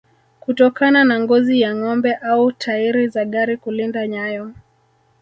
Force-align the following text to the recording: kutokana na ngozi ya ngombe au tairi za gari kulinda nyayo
kutokana 0.39 1.03
na 1.03 1.19
ngozi 1.19 1.61
ya 1.61 1.75
ngombe 1.75 2.13
au 2.13 2.51
tairi 2.51 3.07
za 3.07 3.25
gari 3.25 3.57
kulinda 3.57 4.07
nyayo 4.07 4.51